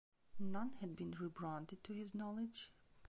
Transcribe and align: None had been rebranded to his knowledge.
None 0.39 0.73
had 0.79 0.95
been 0.95 1.11
rebranded 1.11 1.83
to 1.83 1.93
his 1.93 2.15
knowledge. 2.15 2.73